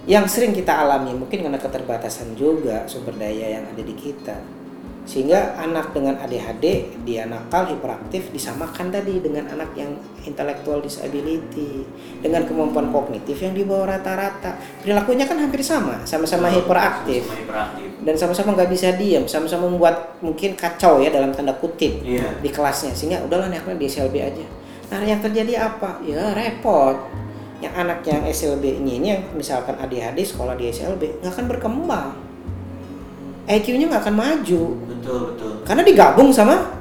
[0.03, 4.62] yang sering kita alami mungkin karena keterbatasan juga sumber daya yang ada di kita
[5.03, 9.91] sehingga anak dengan ADHD dia nakal hiperaktif disamakan tadi dengan anak yang
[10.23, 11.83] intellectual disability.
[12.23, 14.55] Dengan kemampuan kognitif yang di bawah rata-rata.
[14.79, 17.27] Perilakunya kan hampir sama sama-sama hiperaktif.
[17.27, 17.87] Sama hiperaktif.
[18.03, 22.39] dan sama-sama nggak bisa diam sama-sama membuat mungkin kacau ya dalam tanda kutip Iya.
[22.39, 22.95] di kelasnya.
[22.95, 24.45] Sehingga udahlah anaknya di SLB aja.
[24.91, 25.99] Nah yang terjadi apa?
[26.03, 26.95] Ya repot.
[27.63, 32.07] Yang anak yang SLB ini, ini yang misalkan ADHD sekolah di SLB nggak akan berkembang.
[33.43, 34.61] IQ-nya nggak akan maju
[35.03, 35.51] Betul betul.
[35.67, 36.71] karena digabung sama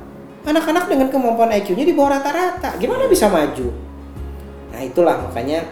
[0.47, 3.69] anak-anak dengan kemampuan IQ-nya di bawah rata-rata gimana bisa maju
[4.71, 5.67] nah itulah makanya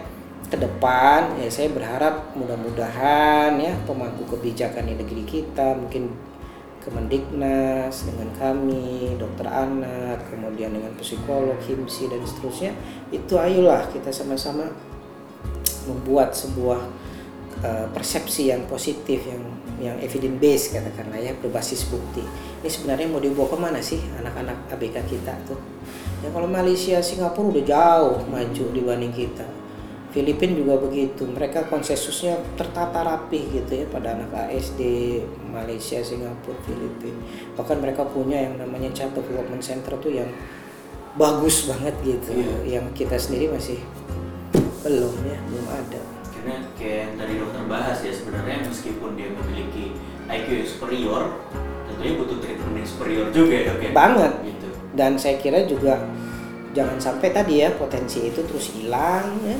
[0.51, 6.11] ke depan ya saya berharap mudah-mudahan ya pemangku kebijakan di negeri kita mungkin
[6.81, 12.73] Kemendiknas dengan kami dokter anak kemudian dengan psikolog himsi dan seterusnya
[13.13, 14.65] itu ayolah kita sama-sama
[15.85, 16.81] membuat sebuah
[17.61, 19.45] uh, persepsi yang positif yang
[19.81, 22.21] yang evidence based katakanlah ya berbasis bukti.
[22.61, 25.57] Ini sebenarnya mau dibawa ke mana sih anak-anak ABK kita tuh?
[26.21, 29.47] Ya kalau Malaysia Singapura udah jauh maju dibanding kita.
[30.13, 31.25] Filipina juga begitu.
[31.25, 34.81] Mereka konsensusnya tertata rapih gitu ya pada anak ASD
[35.49, 37.17] Malaysia Singapura Filipina.
[37.57, 40.29] Bahkan mereka punya yang namanya Child Development Center tuh yang
[41.17, 42.37] bagus banget gitu.
[42.37, 42.79] Iya.
[42.79, 43.81] yang kita sendiri masih
[44.81, 46.01] belum ya belum ada
[46.41, 49.93] Karena kayak yang tadi dokter bahas ya sebenarnya meskipun dia memiliki
[50.25, 51.23] IQ yang superior,
[51.85, 53.89] tentunya butuh treatment yang superior juga ya dok ya.
[53.91, 54.31] Banget.
[54.43, 54.67] Gitu.
[54.91, 56.03] dan saya kira juga
[56.71, 59.55] jangan sampai tadi ya potensi itu terus hilang ya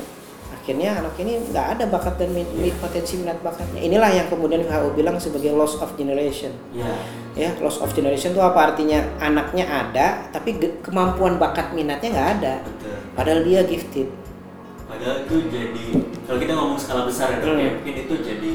[0.51, 2.75] akhirnya anak ini nggak ada bakat dan min- Iya.
[2.75, 6.91] potensi minat bakatnya inilah yang kemudian WHO bilang sebagai loss of generation Ya.
[7.33, 12.53] ya loss of generation itu apa artinya anaknya ada tapi kemampuan bakat minatnya nggak ada
[12.61, 12.95] Betul.
[13.13, 14.11] padahal dia gifted
[14.83, 15.85] Padahal itu jadi
[16.23, 17.75] kalau kita ngomong skala besar ya dok ya, Hmm.
[17.77, 18.51] mungkin itu jadi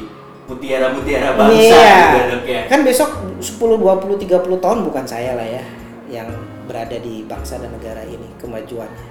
[0.47, 1.99] mutiara-mutiara bangsa Iya.
[2.07, 2.61] juga dok ya.
[2.67, 5.63] Kan besok 10, 20, 30 tahun bukan saya lah ya
[6.07, 6.29] yang
[6.65, 9.09] berada di bangsa dan negara ini kemajuannya.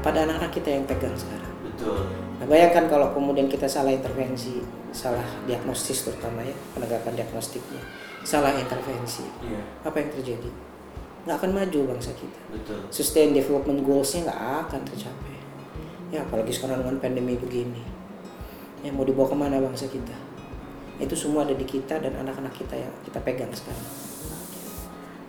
[0.00, 1.52] Pada anak-anak kita yang pegang sekarang.
[1.62, 2.00] Betul.
[2.36, 4.60] Nah, bayangkan kalau kemudian kita salah intervensi,
[4.90, 7.80] salah diagnosis terutama ya, penegakan diagnostiknya,
[8.22, 9.60] salah intervensi, Iya.
[9.84, 10.50] apa yang terjadi?
[11.20, 12.40] Nggak akan maju bangsa kita.
[12.48, 12.80] Betul.
[12.88, 15.36] Sustain development goals-nya nggak akan tercapai.
[16.10, 17.82] Ya apalagi sekarang dengan pandemi begini.
[18.82, 20.14] Ya mau dibawa ke mana bangsa kita?
[20.98, 23.86] Itu semua ada di kita dan anak-anak kita yang kita pegang sekarang.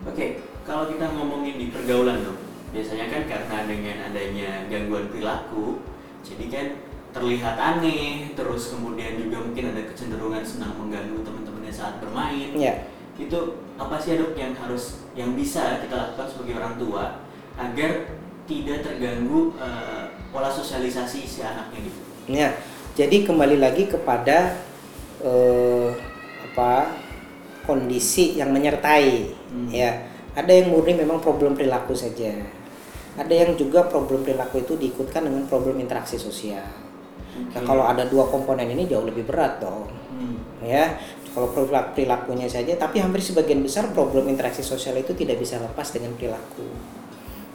[0.02, 2.34] Oke, kalau kita ngomongin di pergaulan dok,
[2.74, 5.78] biasanya kan karena dengan adanya gangguan perilaku,
[6.26, 6.66] jadi kan
[7.14, 12.50] terlihat aneh, terus kemudian juga mungkin ada kecenderungan senang mengganggu teman-temannya saat bermain.
[12.58, 12.90] Ya.
[13.14, 17.22] Itu apa sih dok yang harus, yang bisa kita lakukan sebagai orang tua
[17.54, 18.18] agar
[18.50, 20.01] tidak terganggu eh,
[20.32, 22.00] pola sosialisasi si anaknya gitu?
[22.32, 22.48] Ya,
[22.96, 24.56] jadi kembali lagi kepada
[25.20, 25.88] eh,
[26.50, 26.96] apa
[27.68, 29.36] kondisi yang menyertai.
[29.52, 29.68] Hmm.
[29.68, 32.32] Ya, ada yang murni memang problem perilaku saja.
[33.12, 36.64] Ada yang juga problem perilaku itu diikutkan dengan problem interaksi sosial.
[37.52, 37.68] Nah, Oke.
[37.68, 39.92] kalau ada dua komponen ini jauh lebih berat dong.
[40.08, 40.40] Hmm.
[40.64, 40.96] Ya,
[41.36, 45.92] kalau perilaku- perilakunya saja, tapi hampir sebagian besar problem interaksi sosial itu tidak bisa lepas
[45.92, 46.64] dengan perilaku.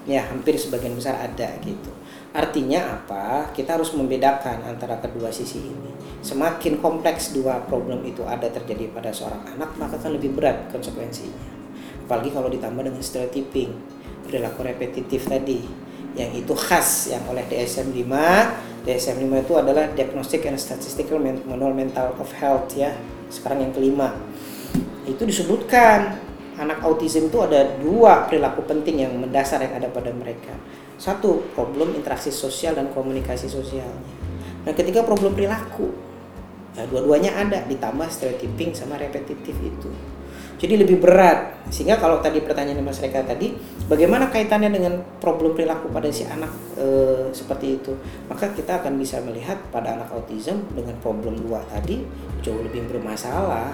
[0.05, 1.91] Ya, hampir sebagian besar ada gitu.
[2.37, 3.49] Artinya apa?
[3.49, 5.89] Kita harus membedakan antara kedua sisi ini.
[6.21, 11.57] Semakin kompleks dua problem itu ada terjadi pada seorang anak, maka akan lebih berat konsekuensinya.
[12.05, 13.73] Apalagi kalau ditambah dengan stereotyping,
[14.21, 15.65] perilaku repetitif tadi,
[16.13, 18.13] yang itu khas yang oleh DSM-5.
[18.85, 22.93] DSM-5 itu adalah Diagnostic and Statistical Manual Mental of Health ya.
[23.33, 24.13] Sekarang yang kelima.
[25.09, 26.21] Itu disebutkan
[26.57, 30.53] anak autism itu ada dua perilaku penting yang mendasar yang ada pada mereka.
[30.97, 34.13] Satu, problem interaksi sosial dan komunikasi sosialnya.
[34.65, 35.93] Dan ketiga, problem perilaku.
[36.77, 39.89] Ya, dua-duanya ada ditambah stereotyping sama repetitif itu.
[40.57, 41.69] Jadi lebih berat.
[41.69, 43.53] Sehingga kalau tadi pertanyaan Mas Reka tadi,
[43.85, 46.49] bagaimana kaitannya dengan problem perilaku pada si anak
[46.81, 47.93] eh, seperti itu?
[48.25, 52.01] Maka kita akan bisa melihat pada anak autism dengan problem dua tadi
[52.41, 53.69] jauh lebih bermasalah,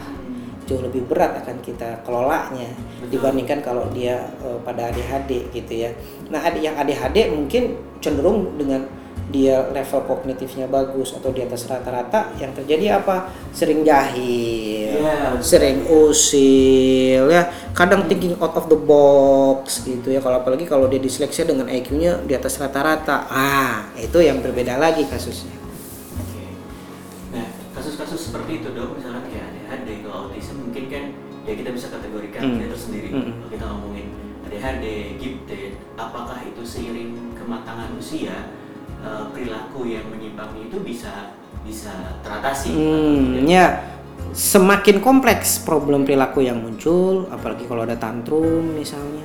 [0.65, 3.19] jauh lebih berat akan kita kelolanya Betul.
[3.19, 5.91] dibandingkan kalau dia eh, pada ADHD gitu ya.
[6.31, 8.83] Nah, ada yang ADHD mungkin cenderung dengan
[9.23, 13.31] dia level kognitifnya bagus atau di atas rata-rata yang terjadi apa?
[13.55, 15.39] Sering jahil, Iya.
[15.39, 20.19] sering usil ya, kadang thinking out of the box gitu ya.
[20.19, 23.25] Kalau apalagi kalau dia disleksia dengan IQ-nya di atas rata-rata.
[23.31, 25.55] Ah, itu yang berbeda lagi kasusnya.
[26.19, 26.43] Oke.
[27.33, 29.42] Nah, kasus-kasus seperti itu dok, misalnya kayak
[30.43, 31.05] Autism mungkin kan
[31.47, 32.59] ya kita bisa kategorikan Hmm.
[32.59, 33.09] dia tersendiri.
[33.15, 33.31] Hmm.
[33.39, 34.07] Kalau kita ngomongin
[34.43, 38.51] ADHD, gifted, apakah itu seiring kematangan usia
[39.03, 41.31] eh, perilaku yang menyimpang itu bisa
[41.63, 42.75] bisa teratasi?
[42.75, 43.83] Hmm, ya
[44.35, 49.23] semakin kompleks problem perilaku yang muncul, apalagi kalau ada tantrum misalnya,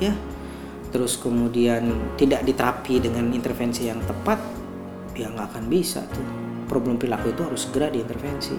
[0.00, 0.12] ya.
[0.88, 4.40] Terus kemudian tidak diterapi dengan intervensi yang tepat,
[5.16, 6.24] ya nggak akan bisa tuh.
[6.64, 8.56] Problem perilaku itu harus segera diintervensi,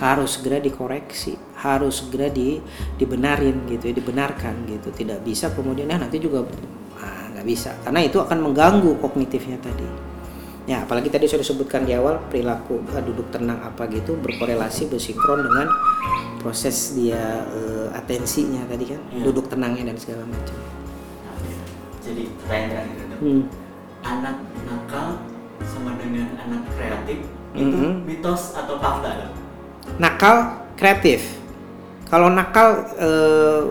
[0.00, 2.56] harus segera dikoreksi, harus segera di
[2.96, 4.88] dibenarin gitu ya, dibenarkan gitu.
[4.90, 6.48] Tidak bisa kemudian ah, nanti juga
[6.96, 9.84] ah, nggak bisa, karena itu akan mengganggu kognitifnya tadi.
[10.68, 15.44] Ya, apalagi tadi sudah disebutkan di awal perilaku eh, duduk tenang apa gitu berkorelasi bersinkron
[15.44, 15.66] dengan
[16.40, 19.24] proses dia eh, atensinya tadi kan, Iya.
[19.28, 20.56] duduk tenangnya dan segala macam.
[21.28, 21.60] Nah, ya.
[22.00, 23.18] Jadi pertanyaan terakhir.
[23.20, 23.42] Hmm.
[24.00, 25.08] Anak nakal
[25.60, 27.20] sama dengan anak kreatif
[27.52, 28.08] itu Mhm.
[28.08, 29.28] mitos atau fakta?
[29.98, 31.24] Nakal kreatif.
[32.08, 33.62] Kalau nakal eh,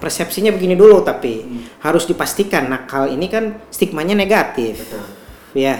[0.00, 1.60] persepsinya begini dulu tapi Hmm.
[1.84, 4.80] harus dipastikan nakal ini kan stigmanya negatif.
[4.80, 5.04] Betul.
[5.54, 5.76] Ya.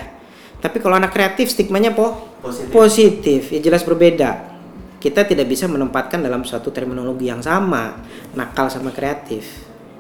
[0.61, 2.69] Tapi kalau anak kreatif stigmanya po Positif.
[2.69, 4.53] positif, ya jelas berbeda.
[5.01, 7.97] Kita tidak bisa menempatkan dalam suatu terminologi yang sama,
[8.37, 9.49] nakal sama kreatif,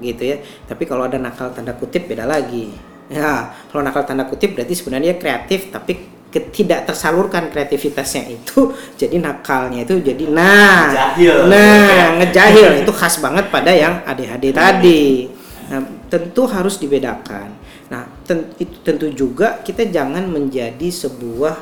[0.05, 0.37] gitu ya.
[0.69, 2.69] Tapi kalau ada nakal tanda kutip beda lagi.
[3.09, 5.97] Ya, kalau nakal tanda kutip berarti sebenarnya kreatif tapi
[6.31, 11.37] tidak tersalurkan kreativitasnya itu jadi nakalnya itu jadi nah Ngejahil.
[11.51, 12.71] nah ngejahil.
[12.87, 15.27] Itu khas banget pada yang ADHD tadi.
[15.71, 17.51] Nah tentu harus dibedakan.
[17.90, 21.57] Nah ten- itu tentu juga kita jangan menjadi sebuah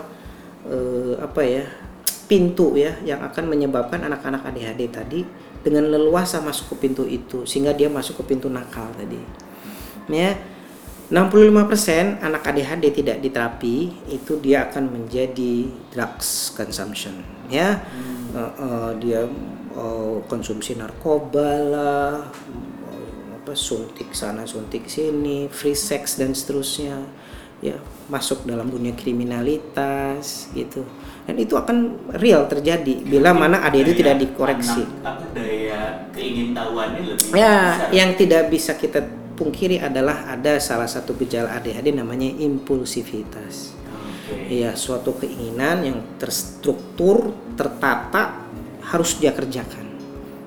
[0.68, 1.64] eh, apa ya
[2.28, 5.20] pintu ya yang akan menyebabkan anak-anak ADHD tadi
[5.64, 9.16] dengan leluasa masuk ke pintu itu sehingga dia masuk ke pintu nakal tadi.
[10.12, 10.37] Ya
[11.09, 18.37] 65% anak ADHD tidak diterapi itu dia akan menjadi drugs consumption ya Hmm.
[18.37, 19.21] Eh, eh, dia
[19.73, 22.12] eh, konsumsi narkoba lah
[22.92, 27.01] eh, apa suntik sana suntik sini free sex dan seterusnya
[27.64, 27.81] ya
[28.12, 30.85] masuk dalam dunia kriminalitas gitu
[31.25, 35.81] dan itu akan real terjadi bila mana ADHD itu tidak dikoreksi anak, apa daya
[36.12, 37.90] keingintahuannya lebih ya besar.
[37.97, 39.01] yang tidak bisa kita
[39.38, 43.79] pungkiri adalah ada salah satu gejala ADHD namanya impulsivitas
[44.29, 44.61] Oke.
[44.61, 48.44] Iya, suatu keinginan yang terstruktur, tertata
[48.92, 49.88] harus dia kerjakan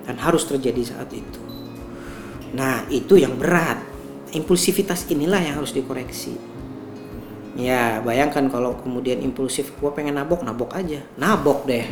[0.06, 1.42] dan harus terjadi saat itu.
[2.54, 3.82] Nah, itu yang berat.
[4.32, 6.38] Impulsivitas inilah yang harus dikoreksi.
[7.52, 11.84] Ya, bayangkan kalau kemudian impulsif, gua pengen nabok, nabok aja, nabok deh.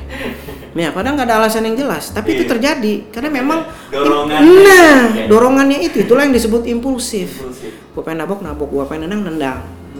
[0.72, 2.52] Ya, padahal nggak ada alasan yang jelas, tapi itu Iya.
[2.56, 4.40] terjadi karena memang Dorongan.
[4.40, 5.22] Nah, Oke.
[5.28, 7.74] dorongannya itu itulah yang disebut impulsif Impulsif.
[7.92, 9.60] gue pengen nabok nabok gue pengen nendang nendang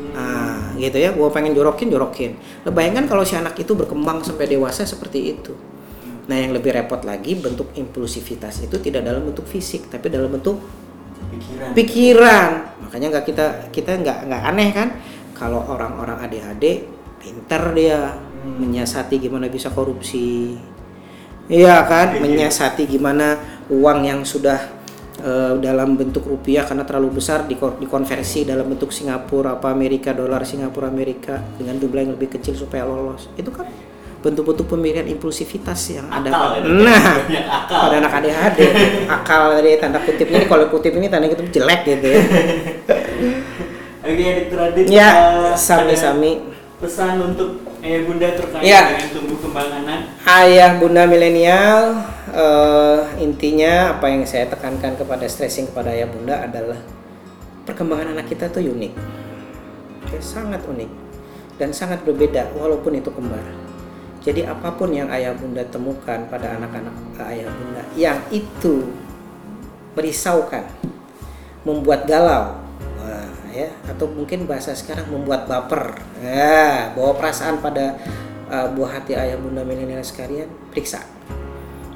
[0.10, 2.32] nah gitu ya gue pengen jorokin jorokin
[2.64, 5.54] Nah, bayangkan kalau si anak itu berkembang sampai dewasa seperti itu
[6.26, 10.62] nah yang lebih repot lagi bentuk impulsivitas itu tidak dalam bentuk fisik tapi dalam bentuk
[11.30, 11.72] Pikiran.
[11.74, 14.88] pikiran makanya nggak kita kita nggak nggak aneh kan
[15.40, 16.84] kalau orang-orang ADHD
[17.18, 18.00] pinter dia
[18.40, 18.56] Hmm.
[18.56, 20.56] menyiasati gimana bisa korupsi
[21.48, 22.20] iya kan Iya.
[22.20, 23.36] menyiasati gimana
[23.68, 24.80] uang yang sudah
[25.20, 30.44] eh, dalam bentuk rupiah karena terlalu besar diko- dikonversi dalam bentuk Singapura apa Amerika dolar
[30.44, 33.68] Singapura Amerika dengan jumlah yang lebih kecil supaya lolos itu kan
[34.20, 36.72] bentuk-bentuk pemilihan impulsivitas yang ada Akal, pada- ya.
[36.72, 37.04] nah
[37.60, 37.80] akal.
[37.84, 38.60] pada anak ADHD
[39.06, 42.20] akal dari tanda kutipnya ini kalau kutip ini tanda kutip jelek gitu ya
[44.00, 44.16] Oke,
[44.48, 44.86] Dokter Adit.
[44.88, 48.96] ya eh, sami-sami ada Pesan untuk ayah bunda terkait Ya.
[48.96, 50.16] dengan tumbuh kembang anak.
[50.24, 52.00] ayah bunda milenial
[52.32, 56.80] eh, intinya apa yang saya tekankan kepada stressing kepada ayah bunda adalah
[57.68, 58.96] perkembangan anak kita tuh unik
[60.08, 60.88] Oke, sangat unik
[61.60, 63.44] dan sangat berbeda walaupun itu kembar
[64.20, 66.96] jadi apa pun yang ayah bunda temukan pada anak-anak
[67.28, 68.88] ayah bunda yang itu
[69.94, 70.64] merisaukan
[71.62, 72.56] membuat galau
[73.52, 75.98] ya atau mungkin bahasa sekarang membuat baper.
[76.22, 77.98] Ya bawa perasaan pada
[78.50, 81.06] uh, buah hati ayah bunda milenial sekalian periksa.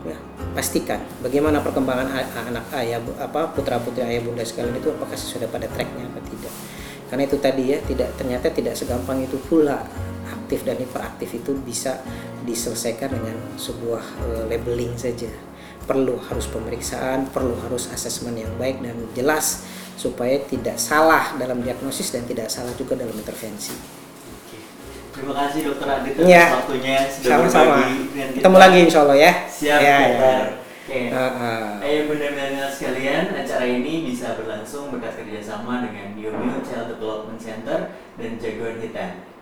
[0.04, 0.18] Ya
[0.54, 2.12] pastikan bagaimana perkembangan
[2.52, 6.54] anak ayah apa putra putri ayah bunda sekalian itu apakah sudah pada tracknya apa tidak.
[7.10, 9.86] Karena itu tadi ya tidak ternyata tidak segampang itu pula
[10.30, 12.02] aktif dan hiperaktif itu bisa
[12.44, 15.30] diselesaikan dengan sebuah eh, labeling saja.
[15.84, 22.10] Perlu harus pemeriksaan perlu harus asesmen yang baik dan jelas supaya tidak salah dalam diagnosis
[22.12, 24.58] dan tidak salah juga dalam intervensi Oke.
[25.14, 26.46] Terima kasih Dokter Adit Ya.
[26.58, 28.38] waktunya sudah sama-sama berbagi kita.
[28.42, 29.98] ketemu lagi insya Allah ya Siap, ya, ya.
[30.10, 30.48] dokter.
[30.84, 31.00] Oke.
[31.16, 31.20] Uh,
[31.80, 32.04] uh.
[32.12, 37.80] Bunda milenial sekalian, acara ini bisa berlangsung berkat kerjasama dengan Yomio Child Development Center
[38.20, 39.33] dan Jagoan Hitan.